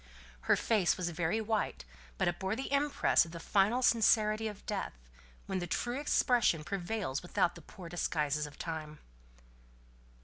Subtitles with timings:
[0.49, 1.85] Her face was very white,
[2.17, 4.93] but it bore the impress of the final sincerity of death,
[5.45, 8.97] when the true expression prevails without the poor disguises of time.